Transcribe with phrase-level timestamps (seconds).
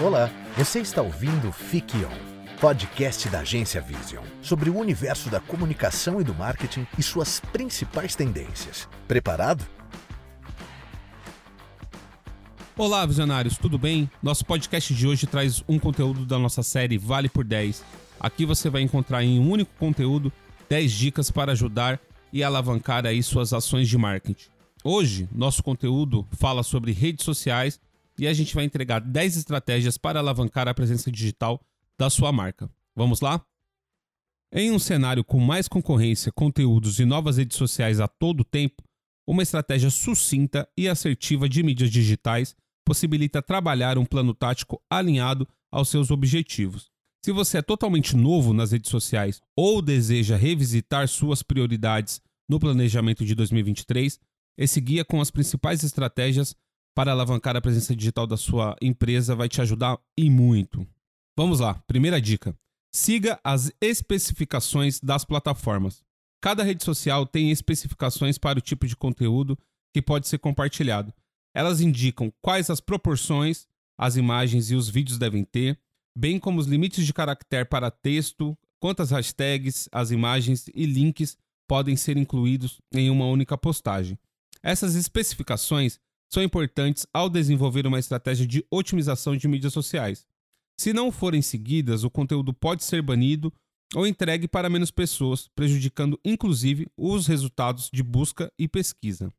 [0.00, 6.20] Olá, você está ouvindo Fique On, podcast da agência Vision, sobre o universo da comunicação
[6.20, 8.88] e do marketing e suas principais tendências.
[9.08, 9.66] Preparado?
[12.76, 14.08] Olá, visionários, tudo bem?
[14.22, 17.84] Nosso podcast de hoje traz um conteúdo da nossa série Vale por 10.
[18.20, 20.32] Aqui você vai encontrar em um único conteúdo
[20.68, 21.98] 10 dicas para ajudar
[22.32, 24.48] e alavancar aí suas ações de marketing.
[24.84, 27.80] Hoje, nosso conteúdo fala sobre redes sociais
[28.18, 31.60] e a gente vai entregar 10 estratégias para alavancar a presença digital
[31.98, 32.70] da sua marca.
[32.94, 33.44] Vamos lá?
[34.52, 38.82] Em um cenário com mais concorrência, conteúdos e novas redes sociais a todo tempo,
[39.26, 45.90] uma estratégia sucinta e assertiva de mídias digitais possibilita trabalhar um plano tático alinhado aos
[45.90, 46.90] seus objetivos.
[47.22, 53.24] Se você é totalmente novo nas redes sociais ou deseja revisitar suas prioridades no planejamento
[53.26, 54.18] de 2023,
[54.56, 56.56] esse guia com as principais estratégias
[56.98, 60.84] para alavancar a presença digital da sua empresa vai te ajudar e muito.
[61.36, 62.58] Vamos lá, primeira dica.
[62.92, 66.02] Siga as especificações das plataformas.
[66.42, 69.56] Cada rede social tem especificações para o tipo de conteúdo
[69.94, 71.14] que pode ser compartilhado.
[71.54, 75.78] Elas indicam quais as proporções as imagens e os vídeos devem ter,
[76.16, 81.94] bem como os limites de caractere para texto, quantas hashtags, as imagens e links podem
[81.94, 84.18] ser incluídos em uma única postagem.
[84.64, 90.26] Essas especificações são importantes ao desenvolver uma estratégia de otimização de mídias sociais.
[90.78, 93.52] Se não forem seguidas, o conteúdo pode ser banido
[93.94, 99.32] ou entregue para menos pessoas, prejudicando inclusive os resultados de busca e pesquisa.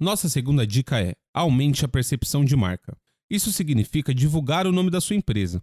[0.00, 2.96] Nossa segunda dica é: aumente a percepção de marca.
[3.30, 5.62] Isso significa divulgar o nome da sua empresa.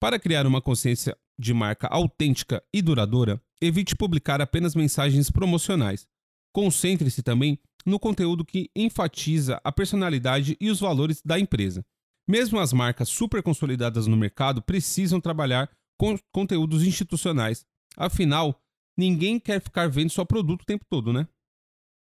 [0.00, 6.06] Para criar uma consciência de marca autêntica e duradoura, evite publicar apenas mensagens promocionais.
[6.52, 11.84] Concentre-se também no conteúdo que enfatiza a personalidade e os valores da empresa.
[12.26, 17.66] Mesmo as marcas super consolidadas no mercado precisam trabalhar com conteúdos institucionais.
[17.96, 18.60] Afinal,
[18.96, 21.26] ninguém quer ficar vendo só produto o tempo todo, né?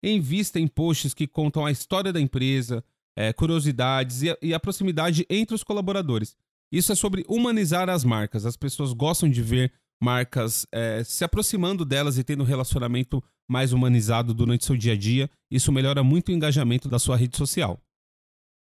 [0.03, 2.85] Invista em posts que contam a história da empresa,
[3.17, 6.37] é, curiosidades e a, e a proximidade entre os colaboradores.
[6.71, 8.47] Isso é sobre humanizar as marcas.
[8.47, 13.73] As pessoas gostam de ver marcas é, se aproximando delas e tendo um relacionamento mais
[13.73, 17.81] humanizado durante seu dia a dia, isso melhora muito o engajamento da sua rede social.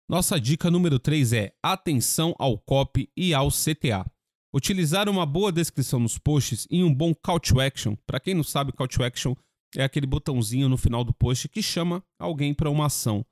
[0.09, 4.05] Nossa dica número 3 é atenção ao copy e ao CTA.
[4.53, 7.95] Utilizar uma boa descrição nos posts e um bom call to action.
[8.05, 9.33] Para quem não sabe, call to action
[9.77, 13.25] é aquele botãozinho no final do post que chama alguém para uma ação.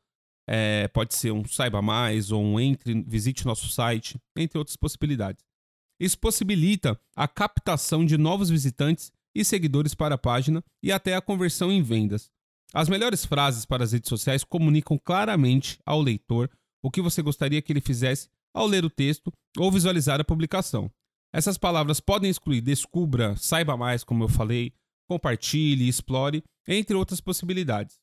[0.47, 5.48] É, pode ser um saiba mais ou um entre, visite nosso site, entre outras possibilidades.
[5.99, 11.21] Isso possibilita a captação de novos visitantes e seguidores para a página e até a
[11.21, 12.31] conversão em vendas.
[12.73, 16.49] As melhores frases para as redes sociais comunicam claramente ao leitor
[16.81, 20.89] o que você gostaria que ele fizesse ao ler o texto ou visualizar a publicação.
[21.33, 24.73] Essas palavras podem excluir descubra, saiba mais, como eu falei,
[25.07, 27.99] compartilhe, explore, entre outras possibilidades.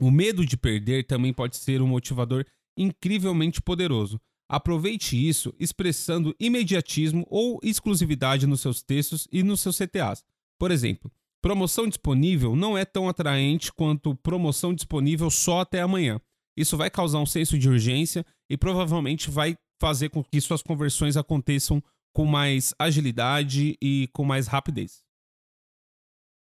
[0.00, 2.44] O medo de perder também pode ser um motivador
[2.76, 10.24] incrivelmente poderoso, Aproveite isso expressando imediatismo ou exclusividade nos seus textos e nos seus CTAs.
[10.58, 11.10] Por exemplo,
[11.42, 16.20] promoção disponível não é tão atraente quanto promoção disponível só até amanhã.
[16.56, 21.16] Isso vai causar um senso de urgência e provavelmente vai fazer com que suas conversões
[21.16, 21.82] aconteçam
[22.14, 25.02] com mais agilidade e com mais rapidez.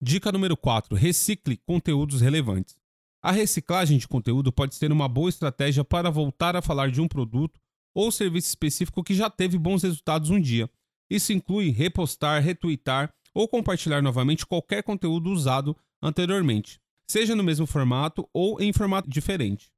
[0.00, 2.76] Dica número 4: recicle conteúdos relevantes.
[3.22, 7.08] A reciclagem de conteúdo pode ser uma boa estratégia para voltar a falar de um
[7.08, 7.58] produto
[7.96, 10.68] ou serviço específico que já teve bons resultados um dia.
[11.08, 16.78] Isso inclui repostar, retweetar ou compartilhar novamente qualquer conteúdo usado anteriormente,
[17.10, 19.72] seja no mesmo formato ou em formato diferente.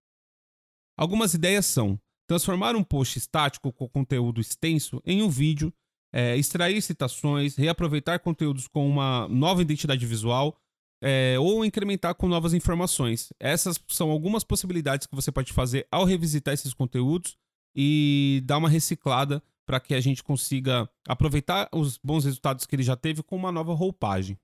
[0.96, 1.96] Algumas ideias são
[2.26, 5.72] transformar um post estático com conteúdo extenso em um vídeo,
[6.12, 10.58] é, extrair citações, reaproveitar conteúdos com uma nova identidade visual
[11.00, 13.32] é, ou incrementar com novas informações.
[13.38, 17.36] Essas são algumas possibilidades que você pode fazer ao revisitar esses conteúdos
[17.74, 22.82] e dar uma reciclada para que a gente consiga aproveitar os bons resultados que ele
[22.82, 24.38] já teve com uma nova roupagem.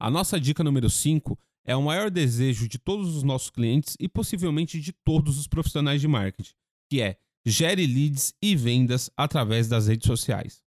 [0.00, 4.08] A nossa dica número 5 é o maior desejo de todos os nossos clientes e
[4.08, 6.54] possivelmente de todos os profissionais de marketing,
[6.90, 10.62] que é gere leads e vendas através das redes sociais.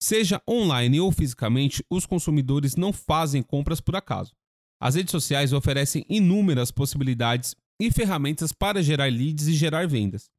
[0.00, 4.34] Seja online ou fisicamente, os consumidores não fazem compras por acaso.
[4.80, 10.30] As redes sociais oferecem inúmeras possibilidades e ferramentas para gerar leads e gerar vendas.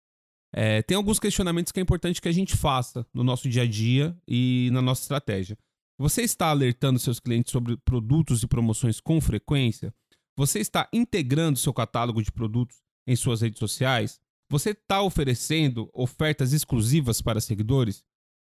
[0.54, 3.68] É, tem alguns questionamentos que é importante que a gente faça no nosso dia a
[3.68, 5.58] dia e na nossa estratégia.
[6.00, 9.94] Você está alertando seus clientes sobre produtos e promoções com frequência?
[10.38, 12.78] Você está integrando seu catálogo de produtos
[13.08, 14.20] em suas redes sociais?
[14.50, 18.04] Você está oferecendo ofertas exclusivas para seguidores?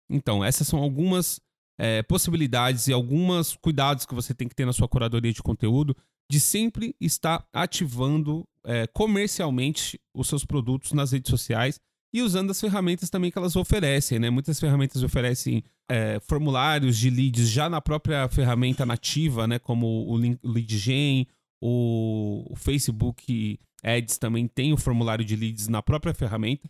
[0.09, 1.41] Então, essas são algumas
[1.79, 5.97] é, possibilidades e alguns cuidados que você tem que ter na sua curadoria de conteúdo
[6.31, 11.81] de sempre estar ativando é, comercialmente os seus produtos nas redes sociais
[12.13, 14.31] e usando as ferramentas também que elas oferecem, né?
[14.31, 19.59] Muitas ferramentas oferecem é, formulários de leads já na própria ferramenta nativa, né?
[19.59, 21.27] Como o LeadGen,
[21.63, 26.69] o Facebook Ads também tem o formulário de leads na própria ferramenta.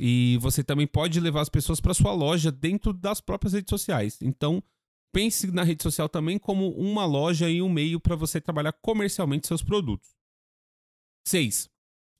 [0.00, 4.18] E você também pode levar as pessoas para sua loja dentro das próprias redes sociais.
[4.22, 4.62] Então,
[5.12, 9.48] pense na rede social também como uma loja e um meio para você trabalhar comercialmente
[9.48, 10.16] seus produtos.
[11.26, 11.68] 6.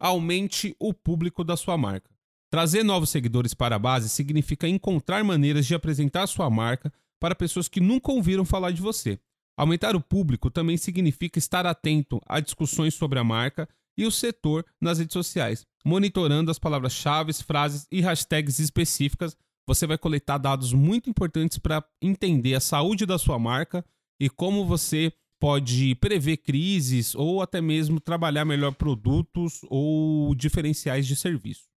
[0.00, 2.17] Aumente o público da sua marca.
[2.50, 6.90] Trazer novos seguidores para a base significa encontrar maneiras de apresentar sua marca
[7.20, 9.20] para pessoas que nunca ouviram falar de você.
[9.56, 13.68] Aumentar o público também significa estar atento a discussões sobre a marca
[13.98, 19.36] e o setor nas redes sociais, monitorando as palavras-chave, frases e hashtags específicas.
[19.66, 23.84] Você vai coletar dados muito importantes para entender a saúde da sua marca
[24.18, 31.14] e como você pode prever crises ou até mesmo trabalhar melhor produtos ou diferenciais de
[31.14, 31.67] serviço.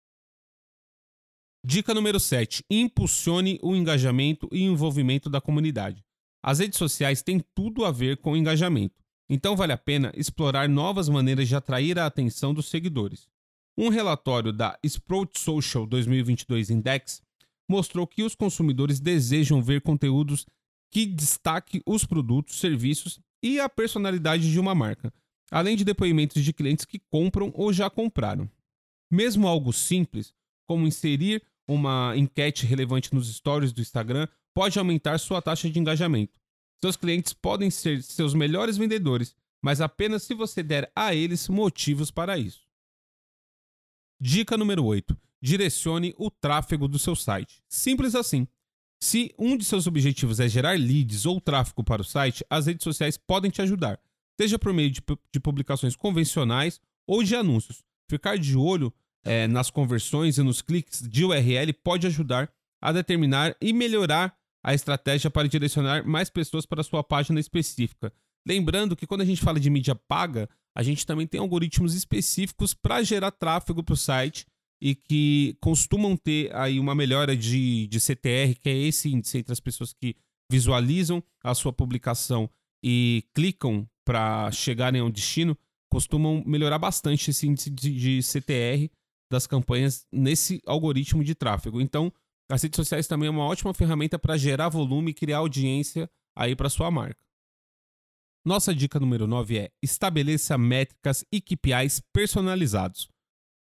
[1.63, 6.03] Dica número 7: impulsione o engajamento e envolvimento da comunidade.
[6.43, 8.95] As redes sociais têm tudo a ver com engajamento,
[9.29, 13.29] então vale a pena explorar novas maneiras de atrair a atenção dos seguidores.
[13.77, 17.21] Um relatório da Sprout Social 2022 Index
[17.69, 20.47] mostrou que os consumidores desejam ver conteúdos
[20.91, 25.13] que destaquem os produtos, serviços e a personalidade de uma marca,
[25.51, 28.49] além de depoimentos de clientes que compram ou já compraram.
[29.11, 30.33] Mesmo algo simples,
[30.67, 36.39] como inserir uma enquete relevante nos stories do Instagram pode aumentar sua taxa de engajamento.
[36.79, 42.09] Seus clientes podem ser seus melhores vendedores, mas apenas se você der a eles motivos
[42.09, 42.61] para isso.
[44.19, 45.17] Dica número 8.
[45.41, 47.63] Direcione o tráfego do seu site.
[47.67, 48.47] Simples assim.
[49.03, 52.83] Se um de seus objetivos é gerar leads ou tráfego para o site, as redes
[52.83, 53.99] sociais podem te ajudar,
[54.39, 55.01] seja por meio de,
[55.33, 57.83] de publicações convencionais ou de anúncios.
[58.07, 62.51] Ficar de olho é, nas conversões e nos cliques de URL pode ajudar
[62.81, 68.11] a determinar e melhorar a estratégia para direcionar mais pessoas para sua página específica.
[68.45, 72.73] Lembrando que quando a gente fala de mídia paga, a gente também tem algoritmos específicos
[72.73, 74.45] para gerar tráfego para o site
[74.81, 79.53] e que costumam ter aí uma melhora de, de CTR, que é esse índice entre
[79.53, 80.15] as pessoas que
[80.51, 82.49] visualizam a sua publicação
[82.83, 85.55] e clicam para chegarem ao destino,
[85.89, 88.89] costumam melhorar bastante esse índice de, de CTR
[89.31, 91.81] das campanhas nesse algoritmo de tráfego.
[91.81, 92.13] Então,
[92.51, 96.55] as redes sociais também é uma ótima ferramenta para gerar volume e criar audiência aí
[96.55, 97.23] para sua marca.
[98.45, 103.07] Nossa dica número 9 é: estabeleça métricas e KPIs personalizados.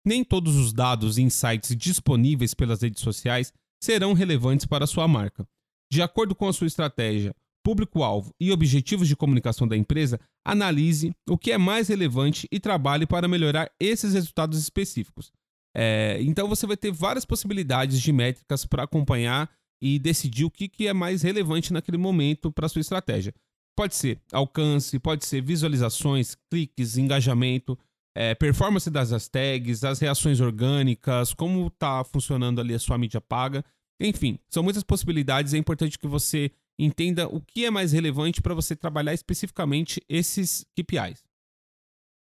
[0.04, 5.06] Nem todos os dados e insights disponíveis pelas redes sociais serão relevantes para a sua
[5.06, 5.46] marca.
[5.92, 11.36] De acordo com a sua estratégia, público-alvo e objetivos de comunicação da empresa, analise o
[11.36, 15.30] que é mais relevante e trabalhe para melhorar esses resultados específicos.
[15.76, 19.50] É, então você vai ter várias possibilidades de métricas para acompanhar
[19.80, 23.34] e decidir o que, que é mais relevante naquele momento para sua estratégia.
[23.76, 27.78] Pode ser alcance, pode ser visualizações, cliques, engajamento,
[28.14, 33.64] é, performance das hashtags, as reações orgânicas, como está funcionando ali a sua mídia paga.
[34.00, 35.54] Enfim, são muitas possibilidades.
[35.54, 40.66] É importante que você entenda o que é mais relevante para você trabalhar especificamente esses
[40.74, 41.22] KPIs.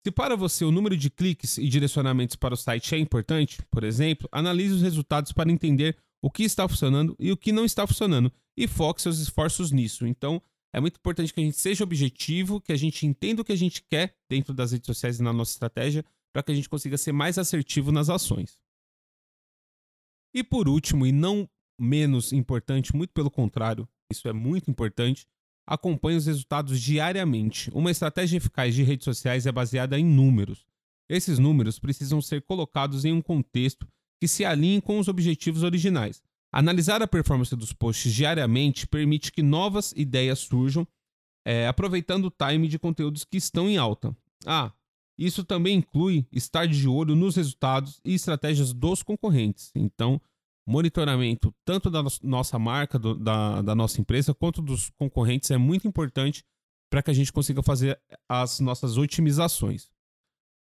[0.06, 3.82] Se para você o número de cliques e direcionamentos para o site é importante, por
[3.82, 7.86] exemplo, analise os resultados para entender o que está funcionando e o que não está
[7.86, 10.06] funcionando e foque seus esforços nisso.
[10.06, 10.42] Então,
[10.74, 13.56] é muito importante que a gente seja objetivo, que a gente entenda o que a
[13.56, 16.98] gente quer dentro das redes sociais e na nossa estratégia, para que a gente consiga
[16.98, 18.58] ser mais assertivo nas ações.
[20.34, 21.48] E por último, e não
[21.80, 25.26] menos importante, muito pelo contrário, isso é muito importante,
[25.66, 27.70] acompanhe os resultados diariamente.
[27.74, 30.66] Uma estratégia eficaz de redes sociais é baseada em números.
[31.08, 33.86] Esses números precisam ser colocados em um contexto
[34.20, 36.22] que se alinhe com os objetivos originais.
[36.52, 40.86] Analisar a performance dos posts diariamente permite que novas ideias surjam,
[41.44, 44.16] é, aproveitando o time de conteúdos que estão em alta.
[44.46, 44.72] Ah,
[45.18, 49.70] isso também inclui estar de olho nos resultados e estratégias dos concorrentes.
[49.74, 50.20] Então,
[50.66, 55.86] monitoramento tanto da nossa marca, do, da, da nossa empresa, quanto dos concorrentes é muito
[55.86, 56.44] importante
[56.90, 59.90] para que a gente consiga fazer as nossas otimizações.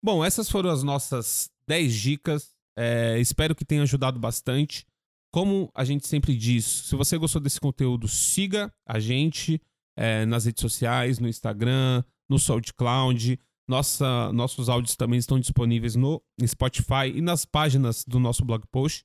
[0.02, 2.55] Bom, essas foram as nossas 10 dicas.
[2.76, 4.87] É, espero que tenha ajudado bastante.
[5.33, 9.61] Como a gente sempre diz, se você gostou desse conteúdo, siga a gente
[9.97, 13.38] é, nas redes sociais, no Instagram, no SoundCloud.
[13.69, 19.05] Nossa, nossos áudios também estão disponíveis no Spotify e nas páginas do nosso blog post.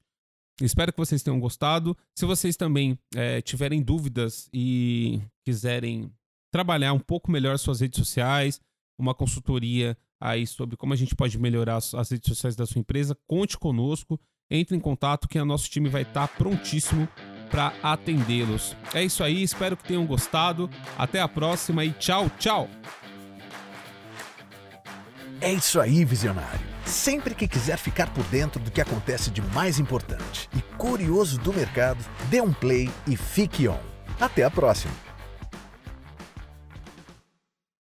[0.61, 1.97] Espero que vocês tenham gostado.
[2.15, 6.11] Se vocês também é, tiverem dúvidas e quiserem
[6.51, 8.59] trabalhar um pouco melhor suas redes sociais,
[8.99, 13.17] uma consultoria aí sobre como a gente pode melhorar as, redes sociais da sua empresa,
[13.27, 17.07] conte conosco, entre em contato que o nosso time vai estar prontíssimo
[17.49, 18.75] para atendê-los.
[18.93, 20.69] É isso aí, espero que tenham gostado.
[20.97, 22.69] Até a próxima e tchau, tchau.
[25.41, 26.70] É isso aí, visionário.
[27.01, 31.51] Sempre que quiser ficar por dentro do que acontece de mais importante e curioso do
[31.51, 31.97] mercado,
[32.29, 33.79] dê um play e fique on.
[34.19, 35.10] Até a próxima!